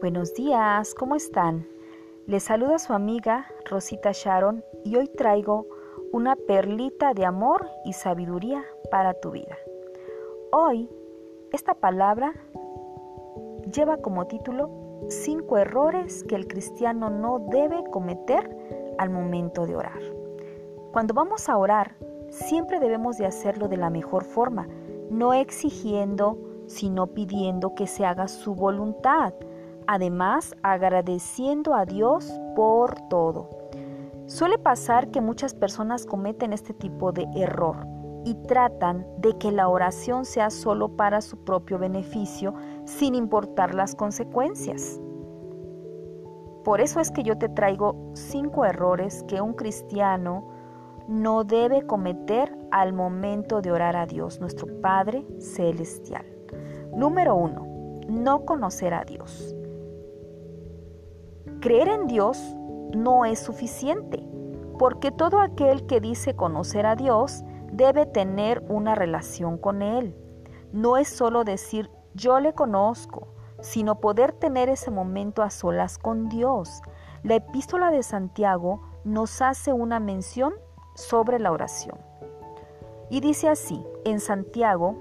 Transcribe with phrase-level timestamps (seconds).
[0.00, 1.68] Buenos días, ¿cómo están?
[2.26, 5.66] Les saluda su amiga Rosita Sharon y hoy traigo
[6.10, 9.58] una perlita de amor y sabiduría para tu vida.
[10.52, 10.88] Hoy,
[11.52, 12.32] esta palabra
[13.70, 14.70] lleva como título
[15.10, 18.56] Cinco errores que el cristiano no debe cometer
[18.96, 20.00] al momento de orar.
[20.92, 21.94] Cuando vamos a orar,
[22.30, 24.66] siempre debemos de hacerlo de la mejor forma,
[25.10, 29.34] no exigiendo, sino pidiendo que se haga su voluntad
[29.90, 33.50] además agradeciendo a Dios por todo.
[34.26, 37.88] Suele pasar que muchas personas cometen este tipo de error
[38.24, 43.96] y tratan de que la oración sea solo para su propio beneficio sin importar las
[43.96, 45.00] consecuencias.
[46.62, 50.46] Por eso es que yo te traigo cinco errores que un cristiano
[51.08, 56.26] no debe cometer al momento de orar a Dios, nuestro Padre Celestial.
[56.94, 57.66] Número uno,
[58.08, 59.56] no conocer a Dios.
[61.60, 62.56] Creer en Dios
[62.94, 64.26] no es suficiente,
[64.78, 70.16] porque todo aquel que dice conocer a Dios debe tener una relación con Él.
[70.72, 73.28] No es solo decir yo le conozco,
[73.60, 76.80] sino poder tener ese momento a solas con Dios.
[77.22, 80.54] La epístola de Santiago nos hace una mención
[80.94, 81.98] sobre la oración.
[83.10, 84.96] Y dice así, en Santiago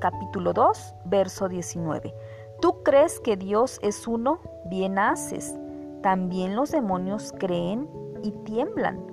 [0.00, 2.12] capítulo 2, verso 19,
[2.62, 5.58] Tú crees que Dios es uno, bien haces.
[6.00, 7.90] También los demonios creen
[8.22, 9.04] y tiemblan.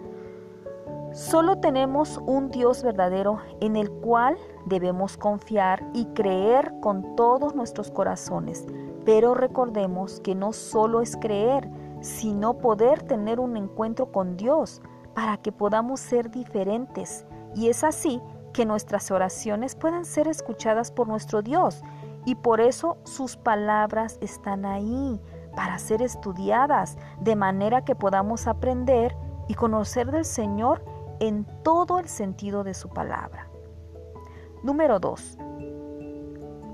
[1.14, 7.90] Solo tenemos un Dios verdadero en el cual debemos confiar y creer con todos nuestros
[7.90, 8.68] corazones.
[9.04, 14.80] Pero recordemos que no solo es creer, sino poder tener un encuentro con Dios
[15.16, 17.26] para que podamos ser diferentes.
[17.56, 18.22] Y es así
[18.54, 21.82] que nuestras oraciones puedan ser escuchadas por nuestro Dios
[22.30, 25.20] y por eso sus palabras están ahí
[25.56, 29.18] para ser estudiadas, de manera que podamos aprender
[29.48, 30.86] y conocer del Señor
[31.20, 33.50] en todo el sentido de su palabra.
[34.62, 35.40] Número 2.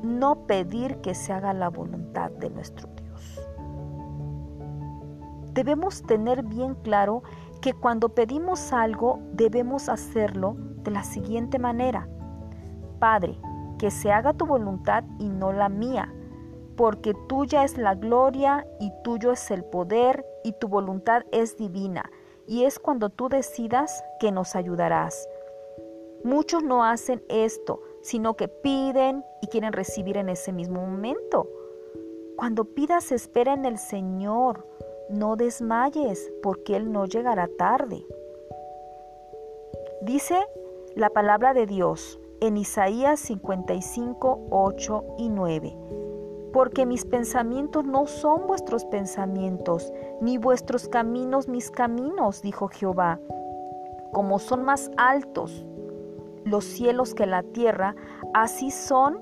[0.03, 3.39] No pedir que se haga la voluntad de nuestro Dios.
[5.53, 7.23] Debemos tener bien claro
[7.61, 12.09] que cuando pedimos algo debemos hacerlo de la siguiente manera.
[12.99, 13.39] Padre,
[13.78, 16.13] que se haga tu voluntad y no la mía,
[16.75, 22.12] porque tuya es la gloria y tuyo es el poder y tu voluntad es divina,
[22.47, 25.28] y es cuando tú decidas que nos ayudarás.
[26.24, 31.47] Muchos no hacen esto, sino que piden y quieren recibir en ese mismo momento.
[32.36, 34.68] Cuando pidas, espera en el Señor,
[35.09, 38.06] no desmayes, porque Él no llegará tarde.
[40.02, 40.40] Dice
[40.96, 45.78] la palabra de Dios, en Isaías 55, 8 y 9.
[46.53, 49.91] Porque mis pensamientos no son vuestros pensamientos,
[50.22, 53.19] ni vuestros caminos mis caminos, dijo Jehová.
[54.13, 55.66] Como son más altos
[56.45, 57.95] los cielos que la tierra,
[58.33, 59.19] así son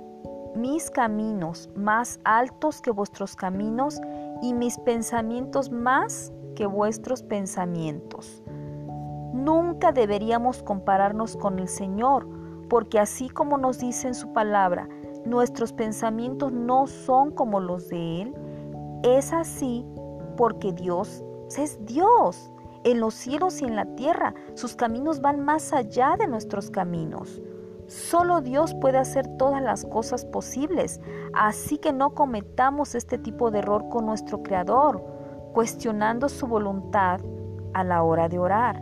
[0.56, 4.00] mis caminos más altos que vuestros caminos
[4.42, 8.44] y mis pensamientos más que vuestros pensamientos.
[9.34, 12.28] Nunca deberíamos compararnos con el Señor,
[12.74, 14.90] porque así como nos dice en su palabra,
[15.26, 18.34] nuestros pensamientos no son como los de Él,
[19.04, 19.86] es así
[20.38, 21.24] porque Dios
[21.56, 22.52] es Dios.
[22.84, 27.40] En los cielos y en la tierra, sus caminos van más allá de nuestros caminos.
[27.86, 31.00] Solo Dios puede hacer todas las cosas posibles,
[31.34, 35.00] así que no cometamos este tipo de error con nuestro Creador,
[35.54, 37.20] cuestionando su voluntad
[37.76, 38.82] a la hora de orar.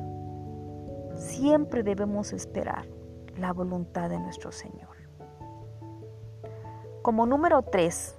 [1.17, 3.00] Siempre debemos esperar
[3.41, 4.95] la voluntad de nuestro Señor.
[7.01, 8.15] Como número tres,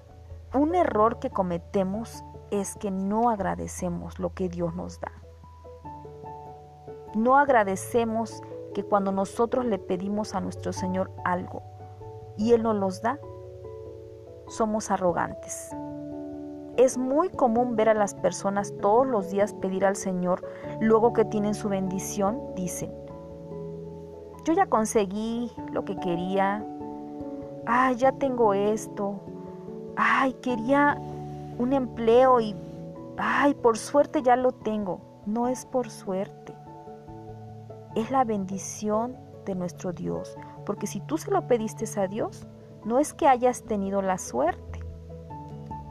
[0.52, 5.12] un error que cometemos es que no agradecemos lo que Dios nos da.
[7.14, 8.42] No agradecemos
[8.74, 11.62] que cuando nosotros le pedimos a nuestro Señor algo
[12.36, 13.18] y Él nos los da,
[14.48, 15.70] somos arrogantes.
[16.76, 20.42] Es muy común ver a las personas todos los días pedir al Señor,
[20.80, 22.92] luego que tienen su bendición, dicen,
[24.44, 26.64] yo ya conseguí lo que quería,
[27.66, 29.20] ay, ya tengo esto,
[29.96, 30.98] ay, quería
[31.58, 32.56] un empleo y,
[33.16, 35.00] ay, por suerte ya lo tengo.
[35.26, 36.52] No es por suerte,
[37.94, 40.36] es la bendición de nuestro Dios,
[40.66, 42.46] porque si tú se lo pediste a Dios,
[42.84, 44.80] no es que hayas tenido la suerte,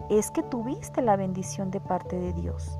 [0.09, 2.77] es que tuviste la bendición de parte de Dios.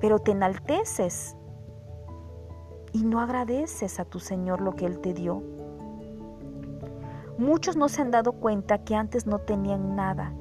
[0.00, 1.36] Pero te enalteces
[2.92, 5.42] y no agradeces a tu Señor lo que Él te dio.
[7.38, 10.32] Muchos no se han dado cuenta que antes no tenían nada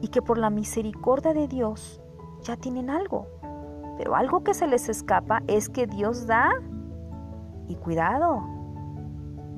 [0.00, 2.00] y que por la misericordia de Dios
[2.42, 3.26] ya tienen algo.
[3.98, 6.50] Pero algo que se les escapa es que Dios da
[7.68, 8.42] y cuidado,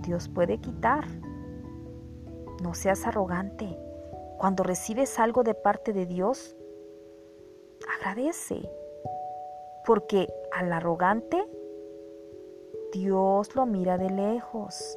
[0.00, 1.04] Dios puede quitar.
[2.62, 3.78] No seas arrogante.
[4.38, 6.56] Cuando recibes algo de parte de Dios,
[7.98, 8.68] agradece.
[9.86, 11.46] Porque al arrogante,
[12.94, 14.96] Dios lo mira de lejos.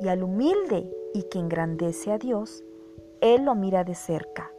[0.00, 2.62] Y al humilde y que engrandece a Dios,
[3.20, 4.52] Él lo mira de cerca.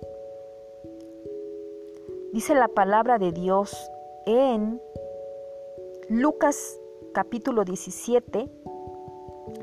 [2.33, 3.89] Dice la palabra de Dios
[4.25, 4.81] en
[6.09, 6.77] Lucas
[7.13, 8.51] capítulo 17,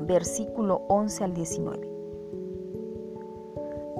[0.01, 1.89] versículo 11 al 19.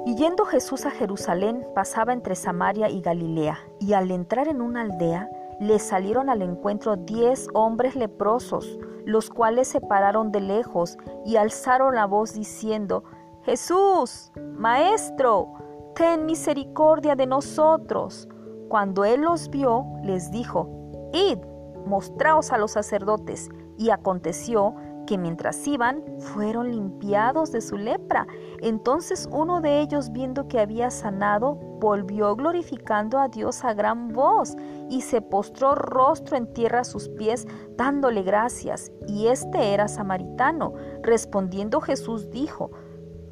[0.08, 4.82] Y yendo Jesús a Jerusalén, pasaba entre Samaria y Galilea, y al entrar en una
[4.82, 5.30] aldea,
[5.60, 11.96] le salieron al encuentro diez hombres leprosos, los cuales se pararon de lejos y alzaron
[11.96, 13.04] la voz diciendo,
[13.44, 15.54] Jesús, Maestro,
[15.96, 18.28] ten misericordia de nosotros.
[18.70, 20.70] Cuando él los vio, les dijo,
[21.14, 21.40] Id,
[21.86, 23.50] mostraos a los sacerdotes.
[23.78, 24.76] Y aconteció
[25.06, 28.28] que mientras iban, fueron limpiados de su lepra.
[28.62, 34.56] Entonces uno de ellos, viendo que había sanado, volvió glorificando a Dios a gran voz,
[34.90, 38.92] y se postró rostro en tierra a sus pies, dándole gracias.
[39.08, 40.74] Y este era samaritano.
[41.02, 42.72] Respondiendo Jesús dijo,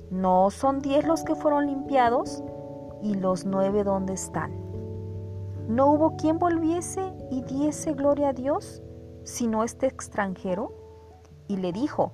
[0.10, 2.44] ¿no son diez los que fueron limpiados?
[3.01, 4.51] ¿Y los nueve dónde están?
[5.68, 8.81] ¿No hubo quien volviese y diese gloria a Dios,
[9.24, 10.79] sino este extranjero?
[11.50, 12.13] Y le dijo,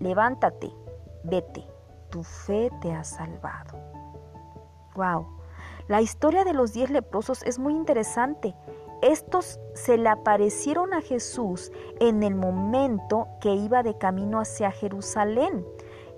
[0.00, 0.72] levántate,
[1.24, 1.66] vete,
[2.08, 3.78] tu fe te ha salvado.
[4.94, 5.26] Wow,
[5.88, 8.54] la historia de los diez leprosos es muy interesante.
[9.02, 11.70] Estos se le aparecieron a Jesús
[12.00, 15.66] en el momento que iba de camino hacia Jerusalén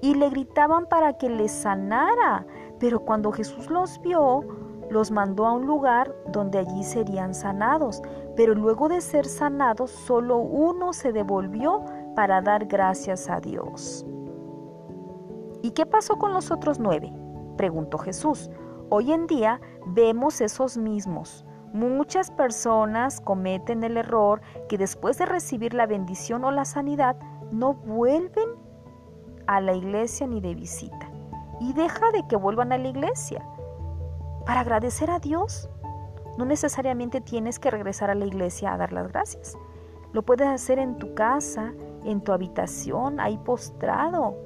[0.01, 2.47] y le gritaban para que les sanara.
[2.79, 4.45] Pero cuando Jesús los vio,
[4.91, 8.03] los mandó a un lugar donde allí serían sanados,
[8.35, 11.85] pero luego de ser sanados solo uno se devolvió
[12.15, 14.07] para dar gracias a Dios.
[15.63, 17.13] ¿Y qué pasó con los otros nueve?
[17.57, 18.51] preguntó Jesús.
[18.89, 21.45] Hoy en día vemos esos mismos.
[21.73, 27.17] Muchas personas cometen el error que después de recibir la bendición o la sanidad
[27.53, 28.49] no vuelven
[29.47, 31.11] a la iglesia ni de visita.
[31.61, 33.47] Y deja de que vuelvan a la iglesia
[34.47, 35.69] para agradecer a Dios.
[36.39, 39.57] No necesariamente tienes que regresar a la iglesia a dar las gracias.
[40.13, 41.73] Lo puedes hacer en tu casa,
[42.05, 44.37] en tu habitación, ahí postrado.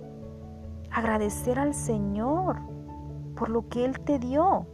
[0.91, 2.57] Agradecer al Señor
[3.37, 4.67] por lo que Él te dio.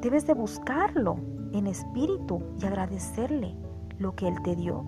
[0.00, 1.16] Debes de buscarlo
[1.52, 3.56] en espíritu y agradecerle
[3.98, 4.84] lo que Él te dio.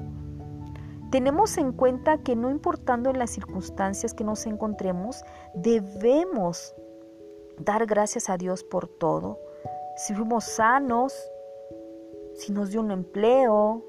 [1.11, 5.25] Tenemos en cuenta que no importando en las circunstancias que nos encontremos,
[5.55, 6.75] debemos
[7.59, 9.39] dar gracias a Dios por todo.
[9.97, 11.13] Si fuimos sanos,
[12.35, 13.85] si nos dio un empleo,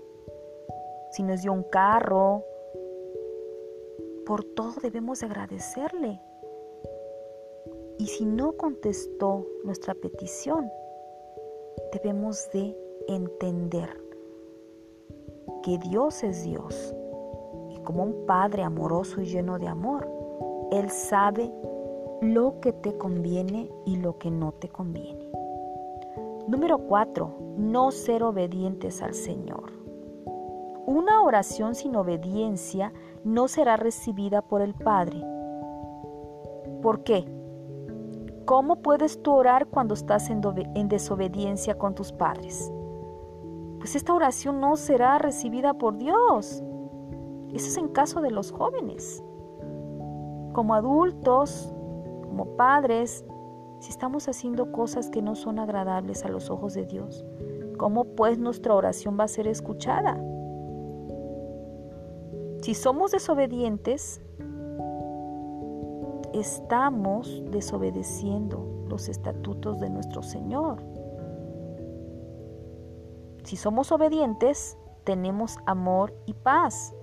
[1.11, 2.43] si nos dio un carro,
[4.25, 6.21] por todo debemos agradecerle.
[7.97, 10.69] Y si no contestó nuestra petición,
[11.91, 12.75] debemos de
[13.07, 13.89] entender
[15.63, 16.95] que Dios es Dios.
[17.69, 20.07] Y como un Padre amoroso y lleno de amor,
[20.71, 21.51] Él sabe
[22.21, 25.29] lo que te conviene y lo que no te conviene.
[26.47, 27.35] Número 4.
[27.57, 29.80] No ser obedientes al Señor.
[30.93, 32.91] Una oración sin obediencia
[33.23, 35.23] no será recibida por el Padre.
[36.81, 37.23] ¿Por qué?
[38.43, 40.41] ¿Cómo puedes tú orar cuando estás en,
[40.75, 42.73] en desobediencia con tus padres?
[43.79, 46.61] Pues esta oración no será recibida por Dios.
[47.53, 49.23] Eso es en caso de los jóvenes.
[50.51, 51.73] Como adultos,
[52.23, 53.23] como padres,
[53.79, 57.23] si estamos haciendo cosas que no son agradables a los ojos de Dios,
[57.77, 60.21] ¿cómo pues nuestra oración va a ser escuchada?
[62.61, 64.21] Si somos desobedientes,
[66.31, 70.83] estamos desobedeciendo los estatutos de nuestro Señor.
[73.43, 76.93] Si somos obedientes, tenemos amor y paz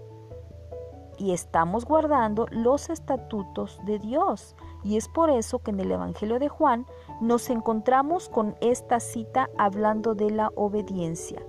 [1.18, 4.54] y estamos guardando los estatutos de Dios.
[4.84, 6.86] Y es por eso que en el Evangelio de Juan
[7.20, 11.42] nos encontramos con esta cita hablando de la obediencia.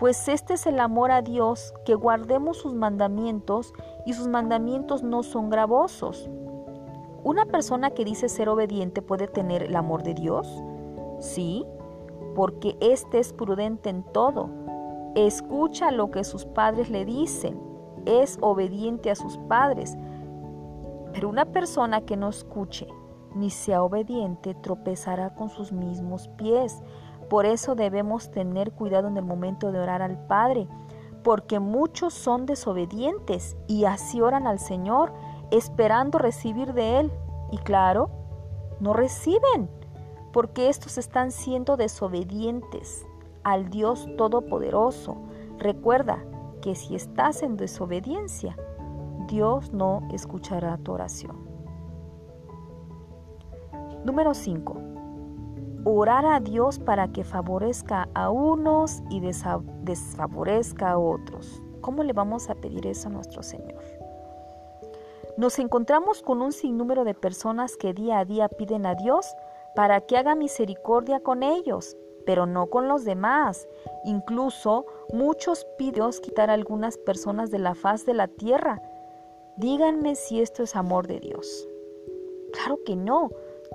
[0.00, 3.72] Pues este es el amor a Dios, que guardemos sus mandamientos
[4.06, 6.28] y sus mandamientos no son gravosos.
[7.22, 10.62] ¿Una persona que dice ser obediente puede tener el amor de Dios?
[11.20, 11.64] Sí,
[12.34, 14.50] porque éste es prudente en todo.
[15.14, 17.74] Escucha lo que sus padres le dicen
[18.06, 19.96] es obediente a sus padres.
[21.12, 22.88] Pero una persona que no escuche
[23.34, 26.82] ni sea obediente, tropezará con sus mismos pies.
[27.34, 30.68] Por eso debemos tener cuidado en el momento de orar al Padre,
[31.24, 35.12] porque muchos son desobedientes y así oran al Señor,
[35.50, 37.12] esperando recibir de Él.
[37.50, 38.08] Y claro,
[38.78, 39.68] no reciben,
[40.32, 43.04] porque estos están siendo desobedientes
[43.42, 45.16] al Dios Todopoderoso.
[45.58, 46.24] Recuerda
[46.62, 48.56] que si estás en desobediencia,
[49.26, 51.36] Dios no escuchará tu oración.
[54.04, 54.83] Número 5.
[55.86, 61.62] Orar a Dios para que favorezca a unos y desfavorezca a otros.
[61.82, 63.82] ¿Cómo le vamos a pedir eso a nuestro Señor?
[65.36, 69.26] Nos encontramos con un sinnúmero de personas que día a día piden a Dios
[69.74, 73.68] para que haga misericordia con ellos, pero no con los demás.
[74.06, 78.80] Incluso muchos piden quitar a algunas personas de la faz de la tierra.
[79.58, 81.68] Díganme si esto es amor de Dios.
[82.54, 83.30] Claro que no.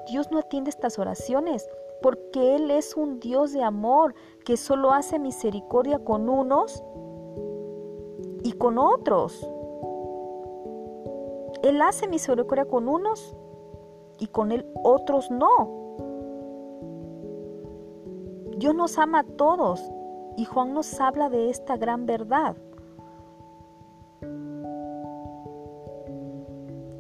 [0.07, 1.69] Dios no atiende estas oraciones
[2.01, 4.15] porque Él es un Dios de amor
[4.45, 6.83] que solo hace misericordia con unos
[8.43, 9.47] y con otros.
[11.63, 13.35] Él hace misericordia con unos
[14.17, 15.95] y con él otros no.
[18.57, 19.81] Dios nos ama a todos
[20.37, 22.55] y Juan nos habla de esta gran verdad.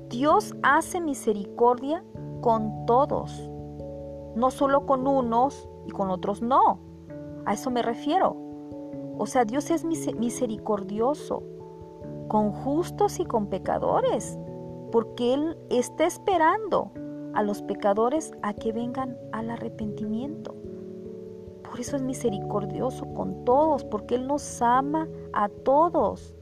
[0.09, 2.03] Dios hace misericordia
[2.41, 3.49] con todos,
[4.35, 6.79] no solo con unos y con otros no.
[7.45, 8.35] A eso me refiero.
[9.17, 11.43] O sea, Dios es misericordioso
[12.29, 14.39] con justos y con pecadores,
[14.91, 16.91] porque Él está esperando
[17.33, 20.55] a los pecadores a que vengan al arrepentimiento.
[21.63, 26.35] Por eso es misericordioso con todos, porque Él nos ama a todos.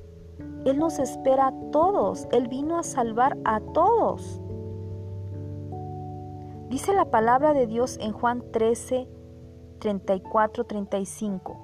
[0.66, 2.28] Él nos espera a todos.
[2.32, 4.42] Él vino a salvar a todos.
[6.70, 9.08] Dice la palabra de Dios en Juan 13,
[9.80, 11.58] 34, 35.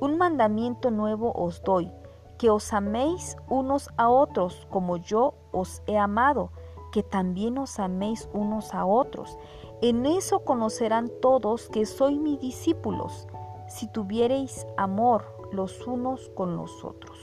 [0.00, 1.92] Un mandamiento nuevo os doy,
[2.38, 6.52] que os améis unos a otros como yo os he amado,
[6.90, 9.38] que también os améis unos a otros.
[9.82, 13.28] En eso conocerán todos que sois mis discípulos,
[13.68, 17.18] si tuviereis amor los unos con los otros.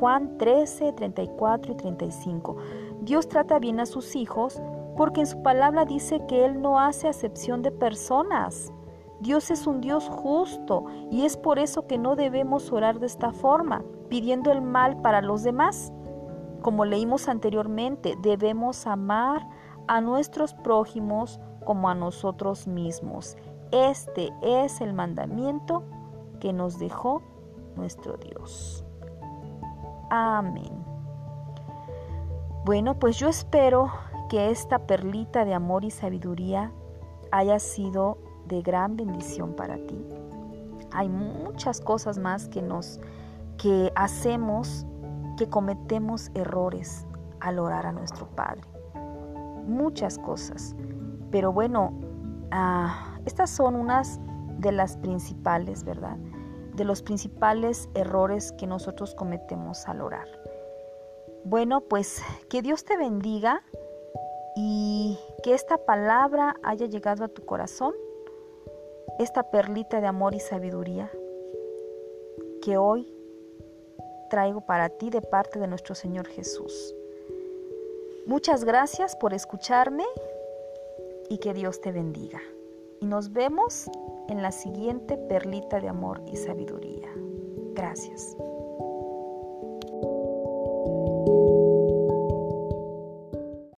[0.00, 2.56] Juan 13, 34 y 35.
[3.02, 4.62] Dios trata bien a sus hijos
[4.96, 8.72] porque en su palabra dice que Él no hace acepción de personas.
[9.20, 13.32] Dios es un Dios justo y es por eso que no debemos orar de esta
[13.32, 15.92] forma, pidiendo el mal para los demás.
[16.60, 19.48] Como leímos anteriormente, debemos amar
[19.86, 23.36] a nuestros prójimos como a nosotros mismos.
[23.70, 25.84] Este es el mandamiento
[26.40, 27.22] que nos dejó
[27.76, 28.84] nuestro Dios.
[30.10, 30.81] Amén.
[32.64, 33.90] Bueno, pues yo espero
[34.28, 36.70] que esta perlita de amor y sabiduría
[37.32, 39.98] haya sido de gran bendición para ti.
[40.92, 43.00] Hay muchas cosas más que nos
[43.58, 44.86] que hacemos
[45.36, 47.04] que cometemos errores
[47.40, 48.62] al orar a nuestro Padre.
[49.66, 50.76] Muchas cosas.
[51.32, 51.92] Pero bueno,
[52.52, 54.20] ah, estas son unas
[54.58, 56.16] de las principales, ¿verdad?
[56.76, 60.41] De los principales errores que nosotros cometemos al orar.
[61.44, 63.62] Bueno, pues que Dios te bendiga
[64.56, 67.94] y que esta palabra haya llegado a tu corazón,
[69.18, 71.10] esta perlita de amor y sabiduría
[72.62, 73.12] que hoy
[74.30, 76.94] traigo para ti de parte de nuestro Señor Jesús.
[78.24, 80.04] Muchas gracias por escucharme
[81.28, 82.40] y que Dios te bendiga.
[83.00, 83.90] Y nos vemos
[84.28, 87.10] en la siguiente perlita de amor y sabiduría.
[87.74, 88.36] Gracias.